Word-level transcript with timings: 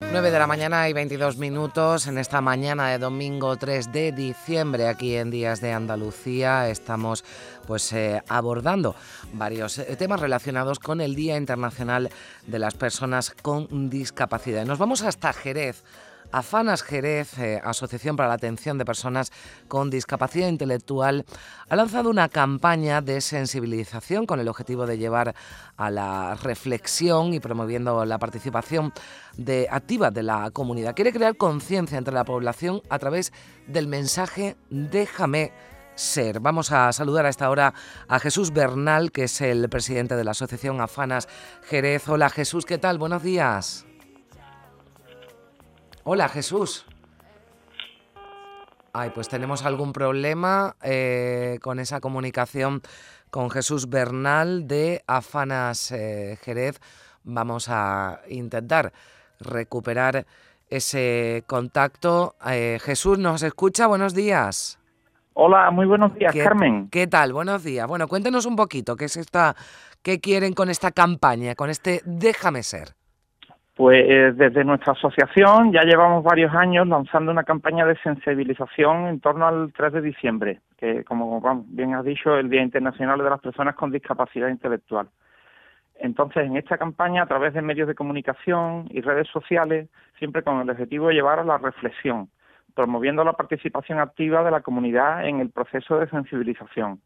9 0.00 0.30
de 0.30 0.38
la 0.38 0.46
mañana 0.46 0.88
y 0.88 0.92
22 0.92 1.38
minutos 1.38 2.06
en 2.06 2.18
esta 2.18 2.40
mañana 2.40 2.88
de 2.90 2.98
domingo 2.98 3.56
3 3.56 3.90
de 3.90 4.12
diciembre 4.12 4.86
aquí 4.86 5.16
en 5.16 5.28
Días 5.28 5.60
de 5.60 5.72
Andalucía 5.72 6.70
estamos 6.70 7.24
pues 7.66 7.92
eh, 7.92 8.22
abordando 8.28 8.94
varios 9.32 9.76
eh, 9.78 9.96
temas 9.96 10.20
relacionados 10.20 10.78
con 10.78 11.00
el 11.00 11.16
Día 11.16 11.36
Internacional 11.36 12.10
de 12.46 12.58
las 12.60 12.74
Personas 12.74 13.34
con 13.42 13.90
Discapacidad. 13.90 14.64
Nos 14.64 14.78
vamos 14.78 15.02
hasta 15.02 15.32
Jerez 15.32 15.82
Afanas 16.30 16.82
Jerez, 16.82 17.38
eh, 17.38 17.60
Asociación 17.64 18.16
para 18.16 18.28
la 18.28 18.34
Atención 18.34 18.78
de 18.78 18.84
Personas 18.84 19.32
con 19.66 19.90
Discapacidad 19.90 20.48
Intelectual, 20.48 21.24
ha 21.68 21.76
lanzado 21.76 22.10
una 22.10 22.28
campaña 22.28 23.00
de 23.00 23.20
sensibilización 23.20 24.26
con 24.26 24.38
el 24.40 24.48
objetivo 24.48 24.86
de 24.86 24.98
llevar 24.98 25.34
a 25.76 25.90
la 25.90 26.34
reflexión 26.34 27.32
y 27.32 27.40
promoviendo 27.40 28.04
la 28.04 28.18
participación 28.18 28.92
de, 29.36 29.68
activa 29.70 30.10
de 30.10 30.22
la 30.22 30.50
comunidad. 30.50 30.94
Quiere 30.94 31.12
crear 31.12 31.36
conciencia 31.36 31.96
entre 31.96 32.14
la 32.14 32.24
población 32.24 32.82
a 32.90 32.98
través 32.98 33.32
del 33.66 33.88
mensaje 33.88 34.56
Déjame 34.70 35.52
ser. 35.94 36.40
Vamos 36.40 36.72
a 36.72 36.92
saludar 36.92 37.26
a 37.26 37.30
esta 37.30 37.50
hora 37.50 37.74
a 38.06 38.20
Jesús 38.20 38.52
Bernal, 38.52 39.10
que 39.12 39.24
es 39.24 39.40
el 39.40 39.68
presidente 39.68 40.14
de 40.14 40.24
la 40.24 40.30
Asociación 40.30 40.80
Afanas 40.80 41.28
Jerez. 41.64 42.08
Hola 42.08 42.30
Jesús, 42.30 42.64
¿qué 42.64 42.78
tal? 42.78 42.98
Buenos 42.98 43.22
días. 43.22 43.87
Hola, 46.04 46.28
Jesús. 46.28 46.86
Ay, 48.92 49.10
pues 49.14 49.28
tenemos 49.28 49.64
algún 49.64 49.92
problema 49.92 50.74
eh, 50.82 51.58
con 51.62 51.78
esa 51.78 52.00
comunicación 52.00 52.82
con 53.30 53.50
Jesús 53.50 53.88
Bernal 53.88 54.66
de 54.66 55.02
Afanas 55.06 55.92
eh, 55.92 56.38
Jerez. 56.42 56.80
Vamos 57.22 57.68
a 57.68 58.22
intentar 58.28 58.92
recuperar 59.38 60.26
ese 60.68 61.44
contacto. 61.46 62.36
Eh, 62.46 62.78
Jesús, 62.82 63.18
¿nos 63.18 63.42
escucha? 63.42 63.86
Buenos 63.86 64.14
días. 64.14 64.78
Hola, 65.34 65.70
muy 65.70 65.86
buenos 65.86 66.14
días, 66.14 66.34
Carmen. 66.34 66.88
¿Qué 66.90 67.06
tal? 67.06 67.32
Buenos 67.32 67.62
días. 67.62 67.86
Bueno, 67.86 68.08
cuéntenos 68.08 68.44
un 68.46 68.56
poquito, 68.56 68.96
¿qué 68.96 69.04
es 69.04 69.16
esta, 69.16 69.54
qué 70.02 70.18
quieren 70.20 70.52
con 70.52 70.68
esta 70.68 70.90
campaña, 70.90 71.54
con 71.54 71.70
este 71.70 72.02
Déjame 72.04 72.64
ser? 72.64 72.97
Pues 73.78 74.04
eh, 74.08 74.32
desde 74.34 74.64
nuestra 74.64 74.92
asociación 74.94 75.72
ya 75.72 75.82
llevamos 75.82 76.24
varios 76.24 76.52
años 76.52 76.88
lanzando 76.88 77.30
una 77.30 77.44
campaña 77.44 77.86
de 77.86 77.96
sensibilización 77.98 79.06
en 79.06 79.20
torno 79.20 79.46
al 79.46 79.72
3 79.72 79.92
de 79.92 80.00
diciembre, 80.00 80.58
que 80.76 81.04
como 81.04 81.40
bien 81.68 81.94
has 81.94 82.04
dicho, 82.04 82.34
es 82.34 82.40
el 82.40 82.50
Día 82.50 82.62
Internacional 82.62 83.18
de 83.18 83.30
las 83.30 83.40
Personas 83.40 83.76
con 83.76 83.92
Discapacidad 83.92 84.48
Intelectual. 84.48 85.06
Entonces, 85.94 86.44
en 86.44 86.56
esta 86.56 86.76
campaña, 86.76 87.22
a 87.22 87.26
través 87.26 87.54
de 87.54 87.62
medios 87.62 87.86
de 87.86 87.94
comunicación 87.94 88.88
y 88.90 89.00
redes 89.00 89.28
sociales, 89.28 89.88
siempre 90.18 90.42
con 90.42 90.60
el 90.60 90.68
objetivo 90.68 91.06
de 91.06 91.14
llevar 91.14 91.38
a 91.38 91.44
la 91.44 91.58
reflexión, 91.58 92.28
promoviendo 92.74 93.22
la 93.22 93.34
participación 93.34 94.00
activa 94.00 94.42
de 94.42 94.50
la 94.50 94.60
comunidad 94.60 95.24
en 95.24 95.38
el 95.38 95.50
proceso 95.50 96.00
de 96.00 96.08
sensibilización. 96.08 97.00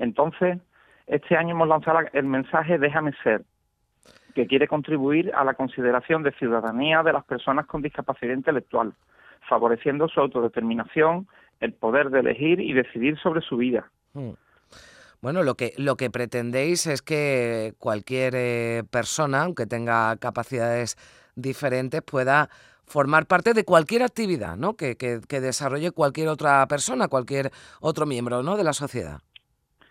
Entonces, 0.00 0.58
este 1.06 1.36
año 1.36 1.54
hemos 1.54 1.68
lanzado 1.68 2.00
el 2.12 2.24
mensaje 2.24 2.78
Déjame 2.78 3.12
ser, 3.22 3.42
que 4.34 4.46
quiere 4.46 4.68
contribuir 4.68 5.32
a 5.34 5.44
la 5.44 5.54
consideración 5.54 6.22
de 6.22 6.32
ciudadanía 6.32 7.02
de 7.02 7.12
las 7.12 7.24
personas 7.24 7.66
con 7.66 7.82
discapacidad 7.82 8.34
intelectual, 8.34 8.94
favoreciendo 9.48 10.08
su 10.08 10.20
autodeterminación, 10.20 11.26
el 11.60 11.72
poder 11.72 12.10
de 12.10 12.20
elegir 12.20 12.60
y 12.60 12.72
decidir 12.72 13.18
sobre 13.18 13.40
su 13.42 13.56
vida. 13.56 13.90
Hmm. 14.14 14.32
Bueno, 15.20 15.42
lo 15.42 15.54
que, 15.54 15.74
lo 15.76 15.96
que 15.96 16.10
pretendéis 16.10 16.86
es 16.86 17.02
que 17.02 17.74
cualquier 17.78 18.34
eh, 18.36 18.84
persona, 18.90 19.42
aunque 19.42 19.66
tenga 19.66 20.16
capacidades 20.16 20.96
diferentes, 21.34 22.00
pueda 22.00 22.48
formar 22.86 23.26
parte 23.26 23.52
de 23.52 23.64
cualquier 23.64 24.02
actividad 24.02 24.56
¿no? 24.56 24.76
que, 24.76 24.96
que, 24.96 25.20
que 25.28 25.40
desarrolle 25.40 25.90
cualquier 25.92 26.28
otra 26.28 26.66
persona, 26.66 27.08
cualquier 27.08 27.50
otro 27.80 28.06
miembro 28.06 28.42
¿no? 28.42 28.56
de 28.56 28.64
la 28.64 28.72
sociedad. 28.72 29.20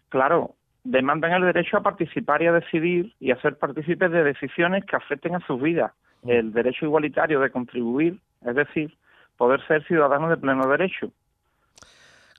Claro, 0.09 0.55
demandan 0.83 1.33
el 1.33 1.43
derecho 1.43 1.77
a 1.77 1.83
participar 1.83 2.41
y 2.41 2.47
a 2.47 2.53
decidir 2.53 3.13
y 3.19 3.31
a 3.31 3.41
ser 3.41 3.57
partícipes 3.57 4.11
de 4.11 4.23
decisiones 4.23 4.85
que 4.85 4.95
afecten 4.95 5.35
a 5.35 5.45
sus 5.45 5.61
vidas. 5.61 5.91
Mm. 6.23 6.29
El 6.29 6.53
derecho 6.53 6.85
igualitario 6.85 7.39
de 7.39 7.51
contribuir, 7.51 8.19
es 8.45 8.55
decir, 8.55 8.97
poder 9.37 9.65
ser 9.67 9.85
ciudadanos 9.85 10.29
de 10.29 10.37
pleno 10.37 10.67
derecho. 10.67 11.11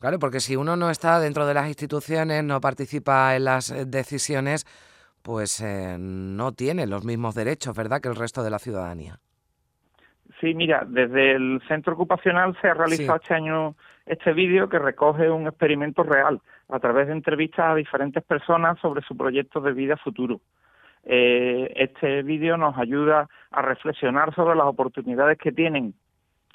Claro, 0.01 0.19
porque 0.19 0.41
si 0.41 0.57
uno 0.57 0.77
no 0.77 0.91
está 0.91 1.21
dentro 1.21 1.47
de 1.47 1.55
las 1.55 1.69
instituciones, 1.69 2.43
no 2.43 2.61
participa 2.61 3.37
en 3.37 3.45
las 3.45 3.71
eh, 3.71 3.85
decisiones, 3.87 4.65
pues 5.23 5.61
eh, 5.61 5.97
no 5.99 6.53
tiene 6.53 6.87
los 6.87 7.05
mismos 7.05 7.35
derechos, 7.35 7.77
¿verdad?, 7.77 8.01
que 8.01 8.09
el 8.09 8.17
resto 8.17 8.43
de 8.43 8.51
la 8.51 8.59
ciudadanía. 8.59 9.19
Sí, 10.41 10.55
mira, 10.55 10.87
desde 10.89 11.33
el 11.33 11.61
centro 11.69 11.93
ocupacional 11.93 12.57
se 12.63 12.69
ha 12.69 12.75
realizado 12.75 13.17
este 13.17 13.35
año 13.35 13.75
este 14.07 14.33
vídeo 14.33 14.69
que 14.69 14.79
recoge 14.79 15.29
un 15.29 15.47
experimento 15.47 16.03
real 16.03 16.41
a 16.71 16.79
través 16.79 17.09
de 17.09 17.13
entrevistas 17.15 17.67
a 17.71 17.75
diferentes 17.75 18.23
personas 18.25 18.79
sobre 18.81 19.03
su 19.03 19.17
proyecto 19.17 19.61
de 19.61 19.73
vida 19.73 19.97
futuro. 19.97 20.41
Eh, 21.05 21.73
este 21.77 22.23
vídeo 22.23 22.57
nos 22.57 22.77
ayuda 22.77 23.29
a 23.51 23.63
reflexionar 23.63 24.35
sobre 24.35 24.55
las 24.55 24.67
oportunidades 24.67 25.39
que 25.39 25.53
tienen 25.53 25.95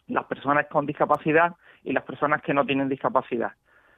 las 0.07 0.25
personas 0.25 0.67
con 0.67 0.85
discapacidad 0.85 1.53
y 1.83 1.93
las 1.93 2.03
personas 2.03 2.41
que 2.41 2.53
no 2.53 2.65
tienen 2.65 2.89
discapacidad. 2.89 3.53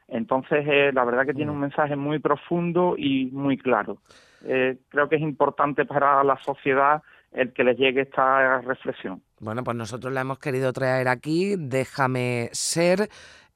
Entonces, 0.08 0.66
eh, 0.66 0.92
la 0.94 1.04
verdad 1.04 1.26
que 1.26 1.34
tiene 1.34 1.52
un 1.52 1.58
mm. 1.58 1.62
mensaje 1.62 1.96
muy 1.96 2.20
profundo 2.20 2.96
y 2.98 3.26
muy 3.32 3.58
claro. 3.58 3.98
Eh, 4.46 4.78
creo 4.90 5.10
que 5.10 5.18
es 5.18 5.22
importante 5.22 5.86
para 5.86 6.24
la 6.24 6.38
sociedad 6.38 7.02
el 7.34 7.52
que 7.52 7.66
les 7.66 7.78
llegue 7.78 8.02
esta 8.02 8.62
reflexión. 8.62 9.22
Bueno, 9.40 9.64
pues 9.64 9.76
nosotros 9.76 10.14
la 10.14 10.22
hemos 10.22 10.40
querido 10.40 10.72
traer 10.72 11.10
aquí, 11.10 11.56
déjame 11.58 12.50
ser. 12.54 13.10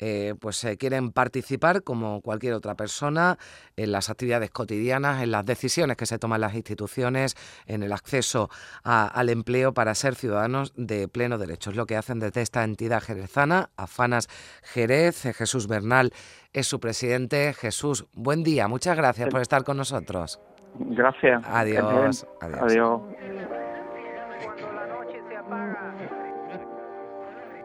Eh, 0.03 0.34
pues 0.39 0.63
eh, 0.63 0.78
quieren 0.78 1.12
participar 1.12 1.84
como 1.84 2.22
cualquier 2.22 2.53
otra 2.53 2.73
persona 2.73 3.38
en 3.75 3.91
las 3.91 4.09
actividades 4.09 4.50
cotidianas, 4.50 5.22
en 5.22 5.29
las 5.29 5.45
decisiones 5.45 5.95
que 5.95 6.07
se 6.07 6.17
toman 6.17 6.41
las 6.41 6.56
instituciones, 6.56 7.35
en 7.67 7.84
el 7.84 7.94
acceso 7.94 8.50
al 8.84 9.29
empleo 9.29 9.75
para 9.75 9.94
ser 9.94 10.16
ciudadanos 10.16 10.73
de 10.75 11.07
pleno 11.07 11.38
derecho. 11.38 11.69
Es 11.69 11.75
lo 11.75 11.85
que 11.85 11.97
hacen 11.97 12.17
desde 12.17 12.41
esta 12.41 12.63
entidad 12.63 13.03
jerezana, 13.03 13.69
Afanas 13.78 14.28
Jerez. 14.63 15.22
Jesús 15.38 15.67
Bernal 15.67 16.11
es 16.51 16.66
su 16.66 16.79
presidente. 16.79 17.53
Jesús, 17.53 18.07
buen 18.13 18.44
día, 18.44 18.67
muchas 18.67 18.97
gracias 18.97 19.29
por 19.29 19.41
estar 19.41 19.63
con 19.63 19.78
nosotros. 19.78 20.40
Gracias. 20.79 21.44
Adiós. 21.45 22.25
Adiós. 22.41 22.61
Adiós. 22.63 23.01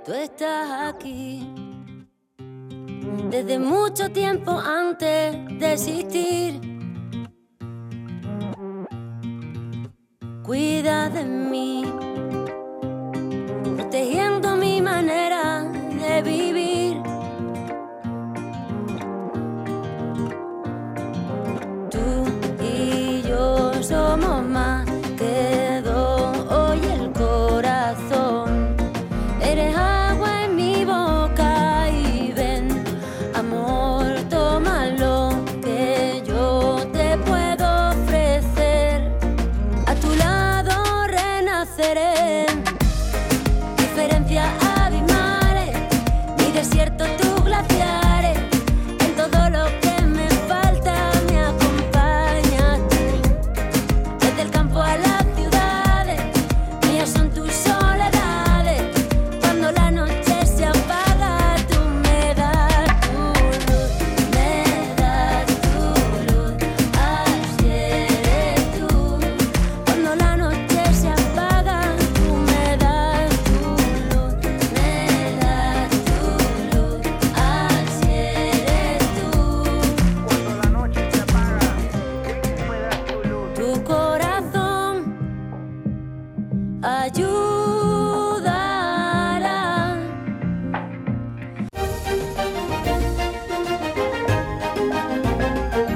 Tú 0.04 0.12
estás 0.12 0.94
aquí 0.94 1.75
desde 3.30 3.58
mucho 3.58 4.10
tiempo 4.10 4.50
antes 4.52 5.36
de 5.58 5.72
existir. 5.72 6.60
Cuida 10.42 11.08
de 11.10 11.24
mí, 11.24 11.84
protegiendo 13.76 14.25